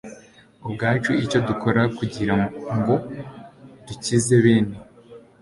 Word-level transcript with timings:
ubwacu 0.65 1.11
icyo 1.23 1.39
dukora 1.47 1.81
kugira 1.97 2.35
ngo 2.77 2.93
dukize 3.87 4.35
bene 4.43 4.75